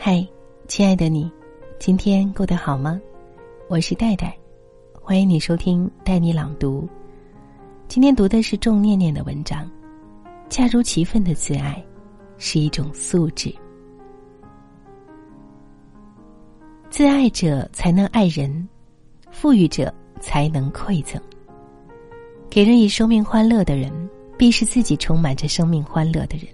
[0.00, 0.24] 嗨，
[0.68, 1.28] 亲爱的你，
[1.80, 3.00] 今天过得好吗？
[3.66, 4.32] 我是戴戴，
[4.92, 6.88] 欢迎你收听带你朗读。
[7.88, 9.68] 今天读的是仲念念的文章，
[10.48, 11.84] 恰如其分的自爱
[12.38, 13.52] 是一种素质。
[16.88, 18.68] 自爱者才能爱人，
[19.32, 21.20] 富裕者才能馈赠。
[22.48, 23.92] 给人以生命欢乐的人，
[24.38, 26.46] 必是自己充满着生命欢乐的人。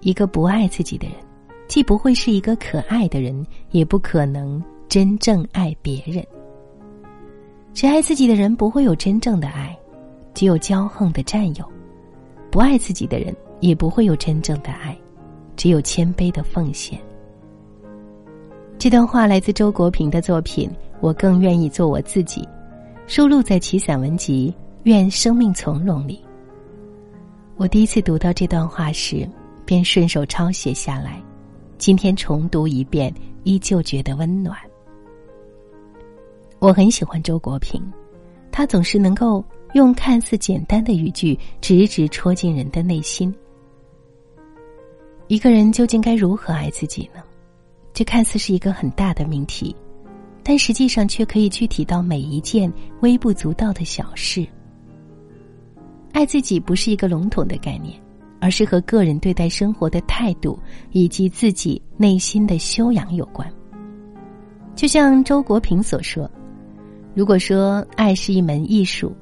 [0.00, 1.16] 一个不爱自己的人。
[1.72, 6.22] 既不会是一个可爱的人，也不可能真正爱别人。
[7.72, 9.74] 只爱自己的人不会有真正的爱，
[10.34, 11.64] 只有骄横的占有；
[12.50, 14.94] 不爱自己的人也不会有真正的爱，
[15.56, 17.00] 只有谦卑的奉献。
[18.78, 20.68] 这段话来自周国平的作品
[21.00, 22.42] 《我更愿意做我自己》，
[23.06, 26.22] 收录在其散文集《愿生命从容》里。
[27.56, 29.26] 我第一次读到这段话时，
[29.64, 31.18] 便顺手抄写下来。
[31.82, 34.56] 今天重读一遍，依旧觉得温暖。
[36.60, 37.82] 我很喜欢周国平，
[38.52, 39.44] 他总是能够
[39.74, 43.34] 用看似简单的语句，直直戳进人的内心。
[45.26, 47.20] 一个人究竟该如何爱自己呢？
[47.92, 49.74] 这看似是一个很大的命题，
[50.44, 54.46] 但实际上却可以具体到每一件微不足道的小事。
[56.12, 58.00] 爱自己不是一个笼统的概念。
[58.42, 60.58] 而是和个人对待生活的态度
[60.90, 63.48] 以及自己内心的修养有关。
[64.74, 66.28] 就像周国平所说
[67.14, 69.14] ：“如果说爱是一门艺术，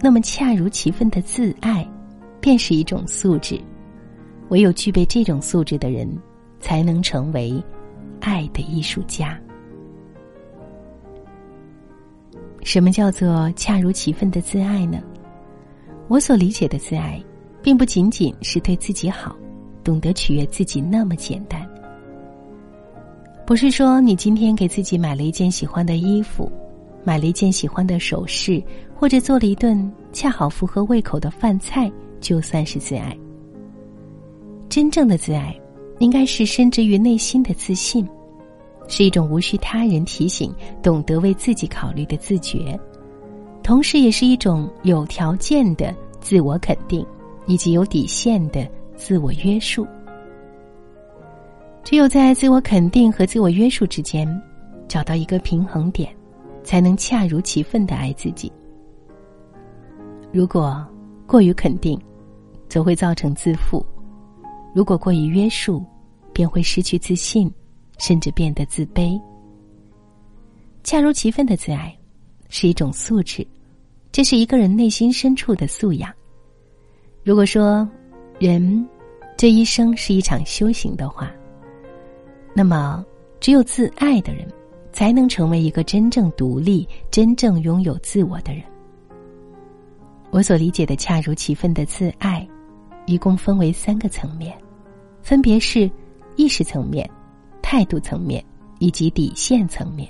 [0.00, 1.84] 那么恰如其分的自爱，
[2.40, 3.60] 便是一种素质。
[4.50, 6.08] 唯有具备这种素质的人，
[6.60, 7.60] 才能成为
[8.20, 9.36] 爱的艺术家。”
[12.62, 15.02] 什么叫做恰如其分的自爱呢？
[16.06, 17.20] 我所理解的自爱。
[17.64, 19.34] 并不仅仅是对自己好，
[19.82, 21.66] 懂得取悦自己那么简单。
[23.46, 26.52] 不是说你今天给自己买了一件喜欢的衣服，
[27.02, 28.62] 买了一件喜欢的首饰，
[28.94, 31.90] 或者做了一顿恰好符合胃口的饭菜，
[32.20, 33.16] 就算是自爱。
[34.68, 35.58] 真正的自爱，
[36.00, 38.06] 应该是深植于内心的自信，
[38.88, 42.78] 是一种无需他人提醒、懂得为自己考虑的自觉，
[43.62, 47.06] 同时也是一种有条件的自我肯定。
[47.46, 49.86] 以及有底线的自我约束，
[51.82, 54.26] 只有在自我肯定和自我约束之间
[54.88, 56.14] 找到一个平衡点，
[56.62, 58.50] 才能恰如其分的爱自己。
[60.32, 60.86] 如果
[61.26, 62.00] 过于肯定，
[62.68, 63.84] 则会造成自负；
[64.74, 65.84] 如果过于约束，
[66.32, 67.52] 便会失去自信，
[67.98, 69.20] 甚至变得自卑。
[70.82, 71.96] 恰如其分的自爱
[72.48, 73.46] 是一种素质，
[74.10, 76.12] 这是一个人内心深处的素养。
[77.24, 77.88] 如果说，
[78.38, 78.86] 人
[79.34, 81.32] 这一生是一场修行的话，
[82.54, 83.02] 那么
[83.40, 84.46] 只有自爱的人，
[84.92, 88.62] 才能成为一个真正独立、真正拥有自我的人。
[90.30, 92.46] 我所理解的恰如其分的自爱，
[93.06, 94.54] 一共分为三个层面，
[95.22, 95.90] 分别是
[96.36, 97.10] 意识层面、
[97.62, 98.44] 态度层面
[98.80, 100.06] 以及底线层面。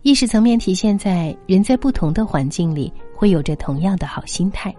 [0.00, 4.74] 意识层面体现在人在不同的环境里会有着同样的好心态。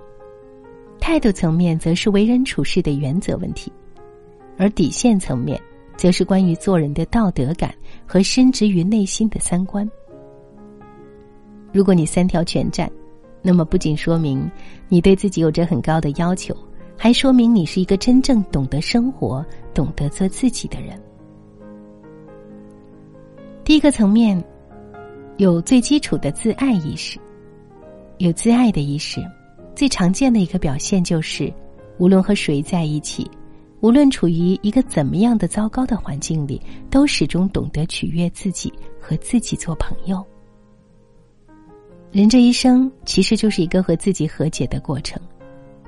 [1.00, 3.72] 态度层面则是为人处事的原则问题，
[4.58, 5.60] 而底线层面
[5.98, 7.74] 则是关于做人的道德感
[8.06, 9.90] 和深植于内心的三观。
[11.72, 12.92] 如果你三条全占，
[13.42, 14.50] 那么不仅说明
[14.88, 16.56] 你对自己有着很高的要求，
[16.98, 21.02] 还说明你是一个真正懂得生活、懂得做自己的人。
[23.64, 24.44] 第一个层面，
[25.38, 27.20] 有最基础的自爱意识，
[28.18, 29.22] 有自爱的意识。
[29.80, 31.50] 最常见的一个表现就是，
[32.00, 33.32] 无论和谁在一起，
[33.80, 40.22] 无论处于一个怎么样的糟糕的环境里，都始终懂得取悦自己，和自己做朋友。
[42.12, 45.18] 人这一生其实就是一个和自己和解的过程，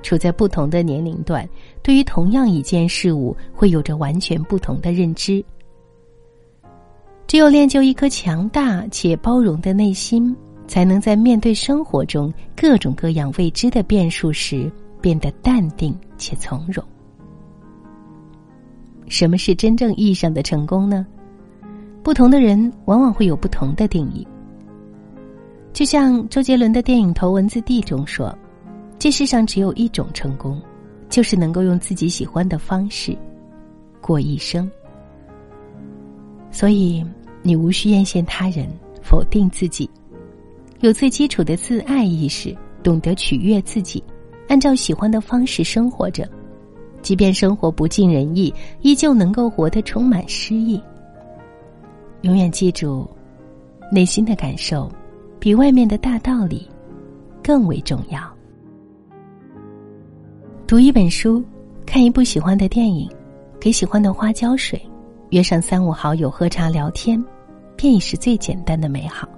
[0.02, 1.46] 处在不同的年龄段，
[1.82, 5.44] 对于同样一件事物，会有着完全不同的认知。
[7.26, 10.34] 只有练就一颗强大且包容的内心。
[10.72, 14.72] 才能在面对生活中各种各样未知的变数时，
[15.02, 16.82] 变得淡定且从容。
[19.06, 21.06] 什么是真正意义上的成功呢？
[22.02, 24.26] 不同的人往往会有不同的定义。
[25.74, 28.34] 就像周杰伦的电影《头文字 D》中说
[28.98, 30.58] ：“这世上只有一种成功，
[31.10, 33.14] 就是能够用自己喜欢的方式
[34.00, 34.70] 过一生。”
[36.50, 37.04] 所以，
[37.42, 38.66] 你无需艳羡他人，
[39.02, 39.86] 否定自己。
[40.82, 44.02] 有最基础的自爱意识，懂得取悦自己，
[44.48, 46.28] 按照喜欢的方式生活着，
[47.02, 50.82] 即便生活不尽人意，依旧能够活得充满诗意。
[52.22, 53.08] 永远记住，
[53.92, 54.90] 内心的感受
[55.38, 56.68] 比外面的大道理
[57.44, 58.20] 更为重要。
[60.66, 61.40] 读一本书，
[61.86, 63.08] 看一部喜欢的电影，
[63.60, 64.84] 给喜欢的花浇水，
[65.30, 67.24] 约上三五好友喝茶聊天，
[67.76, 69.28] 便已是最简单的美好。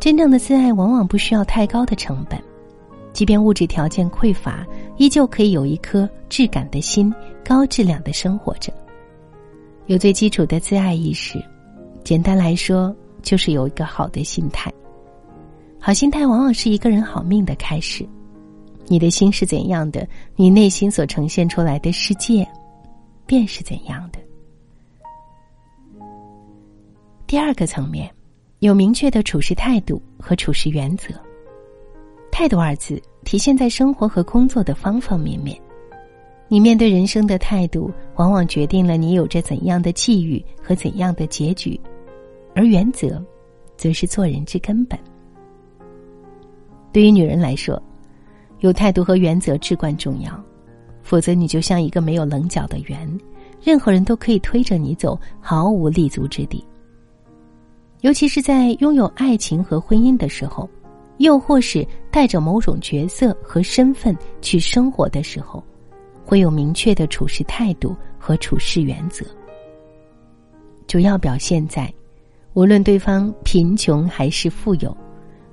[0.00, 2.40] 真正的自爱往往不需要太高的成本。
[3.12, 4.64] 即便物质条件匮乏，
[4.96, 7.12] 依旧可以有一颗质感的心，
[7.44, 8.72] 高质量的生活着。
[9.86, 11.42] 有最基础的自爱意识，
[12.04, 14.72] 简单来说，就是有一个好的心态。
[15.80, 18.06] 好心态往往是一个人好命的开始。
[18.86, 20.06] 你的心是怎样的，
[20.36, 22.46] 你内心所呈现出来的世界，
[23.26, 24.18] 便是怎样的。
[27.26, 28.10] 第二个层面，
[28.60, 31.14] 有明确的处事态度和处事原则。
[32.30, 35.56] 态度二字体现在生活和工作的方方面面，
[36.48, 41.80] 你面对人生的态度，往往决定了你有着怎样的际遇和怎样的结局，
[42.52, 43.24] 而原则，
[43.76, 44.98] 则是做人之根本。
[46.92, 47.80] 对于女人来说，
[48.58, 50.32] 有态度和原则至关重要，
[51.00, 53.08] 否则你就像一个没有棱角的圆，
[53.62, 56.64] 任何人都可以推着你走，毫无立足之地。
[58.00, 60.68] 尤其是在拥有爱情和婚姻的时候。
[61.18, 65.60] 又或是带着某种角色和身份去生活的时候，
[66.24, 69.26] 会有明确的处事态度和处事原则。
[70.86, 71.92] 主要表现在，
[72.54, 74.96] 无论对方贫穷还是富有，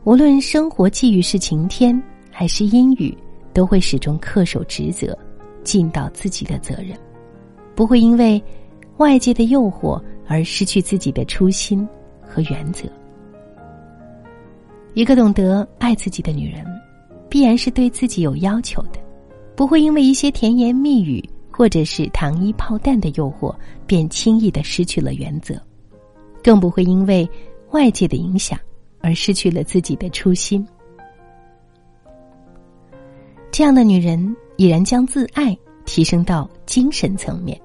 [0.03, 1.99] 无论生活际遇是晴天
[2.29, 3.17] 还是阴雨，
[3.51, 5.17] 都会始终恪守职责，
[5.63, 6.95] 尽到自己的责任，
[7.73, 8.39] 不会因为
[8.97, 11.89] 外界的诱惑而失去自己的初心
[12.35, 12.85] 和原则。
[14.93, 16.65] 一个懂得爱自己的女人，
[17.29, 18.99] 必然是对自己有要求的，
[19.55, 23.55] 不会因为一些甜言蜜语或者是糖衣炮弹的诱惑，
[23.87, 25.55] 便轻易的失去了原则，
[26.43, 27.29] 更不会因为
[27.71, 28.59] 外界的影响
[28.99, 30.65] 而失去了自己的初心。
[33.51, 37.59] 这样的女人已然将自爱提升到精神层面，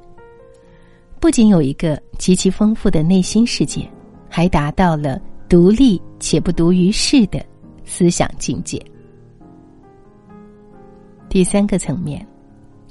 [1.18, 3.88] 不仅有一个极其丰富的内心世界，
[4.30, 5.20] 还达到了。
[5.50, 7.44] 独立且不独于世的
[7.84, 8.80] 思想境界。
[11.28, 12.24] 第三个层面，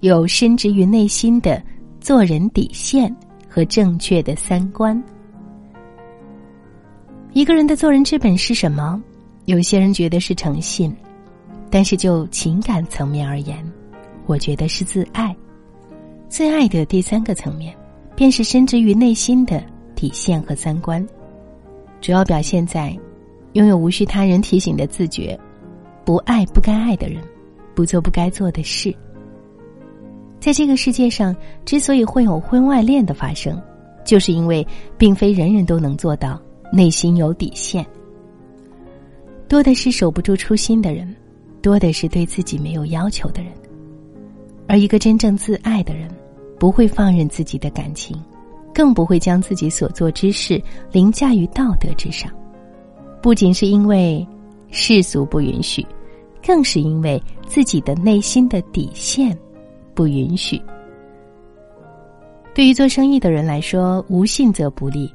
[0.01, 1.63] 有深植于内心的
[2.01, 3.15] 做人底线
[3.47, 5.01] 和正确的三观。
[7.31, 9.01] 一个人的做人之本是什么？
[9.45, 10.93] 有些人觉得是诚信，
[11.69, 13.65] 但是就情感层面而言，
[14.25, 15.33] 我觉得是自爱。
[16.27, 17.73] 自爱的第三个层面，
[18.17, 19.63] 便是深植于内心的
[19.95, 21.07] 底线和三观。
[22.01, 22.97] 主要表现在
[23.53, 25.37] 拥有无需他人提醒的自觉，
[26.05, 27.21] 不爱不该爱的人，
[27.75, 28.95] 不做不该做的事。
[30.39, 31.35] 在这个世界上，
[31.65, 33.61] 之所以会有婚外恋的发生，
[34.05, 34.65] 就是因为
[34.97, 36.41] 并非人人都能做到
[36.71, 37.85] 内心有底线。
[39.47, 41.13] 多的是守不住初心的人，
[41.61, 43.51] 多的是对自己没有要求的人。
[44.67, 46.07] 而一个真正自爱的人，
[46.59, 48.15] 不会放任自己的感情。
[48.79, 52.31] 更不会将自己所做之事凌驾于道德之上，
[53.21, 54.25] 不仅是因为
[54.71, 55.85] 世俗不允许，
[56.41, 59.37] 更是因为自己的内心的底线
[59.93, 60.61] 不允许。
[62.55, 65.13] 对于做生意的人来说，无信则不立；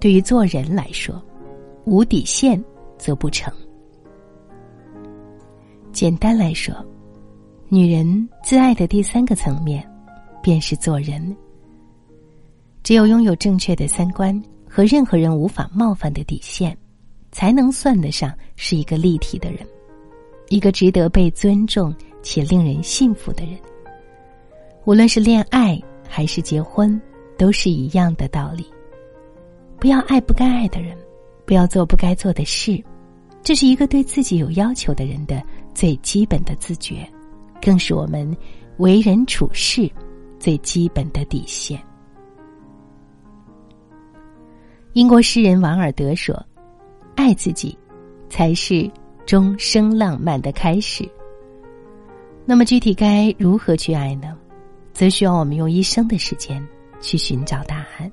[0.00, 1.22] 对于做人来说，
[1.84, 2.60] 无底线
[2.98, 3.54] 则不成。
[5.92, 6.74] 简单来说，
[7.68, 9.88] 女人自爱的第三个层面，
[10.42, 11.24] 便是做人。
[12.84, 16.76] 只有拥有正确的三观和任何人无法冒犯的底线，
[17.32, 19.66] 才能算得上是一个立体的人，
[20.50, 23.58] 一个值得被尊重且令人信服的人。
[24.84, 27.00] 无论是恋爱还是结婚，
[27.38, 28.66] 都是一样的道理。
[29.80, 30.94] 不要爱不该爱的人，
[31.46, 32.84] 不要做不该做的事，
[33.42, 35.42] 这是一个对自己有要求的人的
[35.74, 37.10] 最基本的自觉，
[37.62, 38.30] 更是我们
[38.76, 39.90] 为人处事
[40.38, 41.82] 最基本的底线。
[44.94, 46.40] 英国诗人王尔德说
[47.16, 47.76] ：“爱自己，
[48.28, 48.88] 才是
[49.26, 51.04] 终生浪漫的开始。”
[52.46, 54.36] 那么，具体该如何去爱呢？
[54.92, 56.64] 则需要我们用一生的时间
[57.00, 58.10] 去寻找答案。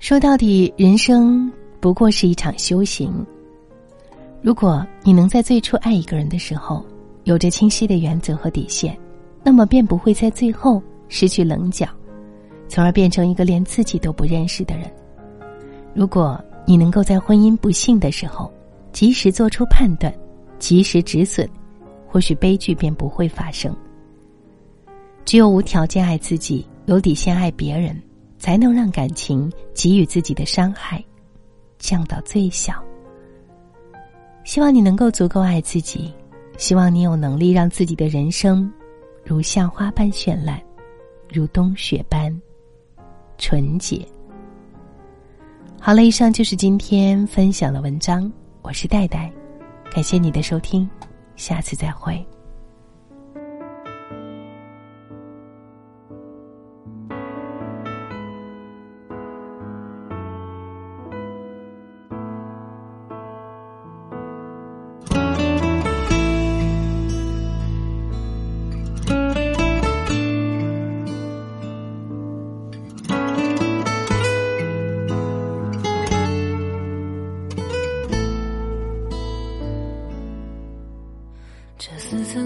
[0.00, 3.24] 说到底，人生不过是一场修行。
[4.42, 6.84] 如果你能在最初爱一个人的时候，
[7.22, 8.98] 有着清晰的原则和底线，
[9.44, 11.86] 那么便不会在最后失去棱角。
[12.68, 14.90] 从而变成一个连自己都不认识的人。
[15.94, 18.50] 如果你能够在婚姻不幸的时候
[18.92, 20.12] 及时做出判断，
[20.58, 21.48] 及时止损，
[22.08, 23.76] 或许悲剧便不会发生，
[25.24, 28.00] 只有无条件爱自己，有底线爱别人，
[28.38, 31.04] 才能让感情给予自己的伤害
[31.78, 32.82] 降到最小。
[34.44, 36.12] 希望你能够足够爱自己，
[36.56, 38.70] 希望你有能力让自己的人生
[39.24, 40.60] 如夏花般绚烂，
[41.28, 42.32] 如冬雪般
[43.42, 44.06] 纯洁。
[45.80, 48.30] 好了，以上就是今天分享的文章。
[48.62, 49.28] 我是戴戴，
[49.92, 50.88] 感谢你的收听，
[51.34, 52.24] 下次再会。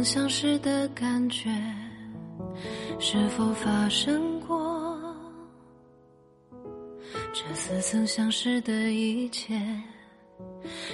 [0.06, 1.50] 相识的感觉，
[3.00, 4.96] 是否发生过？
[7.32, 9.60] 这似曾相识的一切，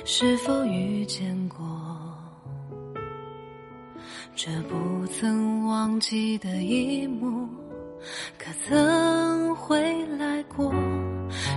[0.06, 1.58] 是否遇见过？
[4.34, 7.46] 这不曾忘记的一幕，
[8.38, 10.72] 可曾回来过？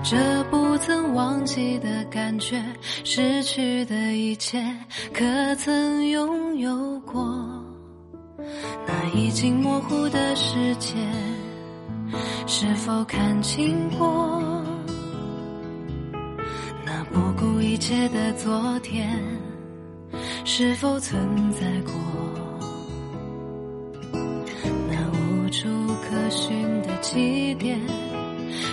[0.04, 2.64] 这不曾忘记的感觉，
[3.04, 4.64] 失去的一切，
[5.14, 5.24] 可
[5.56, 7.24] 曾拥有过？
[8.88, 10.96] 那已经模糊的世界，
[12.46, 14.42] 是否看清过？
[16.86, 19.20] 那不顾一切的昨天，
[20.44, 21.20] 是否存
[21.52, 21.94] 在过？
[24.90, 25.68] 那无处
[26.04, 27.80] 可寻的起点，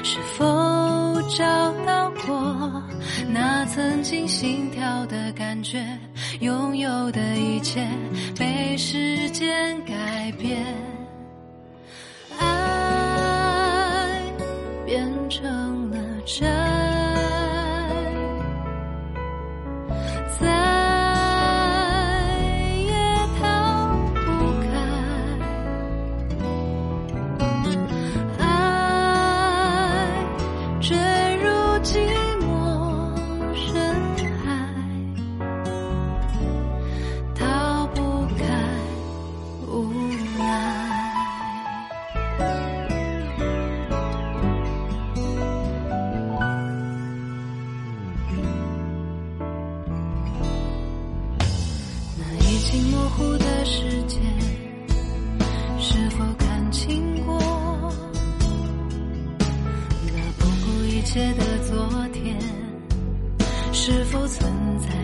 [0.04, 0.81] 是否？
[1.28, 1.44] 找
[1.86, 2.82] 到过
[3.28, 5.82] 那曾经心跳的感觉，
[6.40, 7.86] 拥有的一切
[8.38, 10.62] 被时间改变，
[63.74, 65.01] 是否存在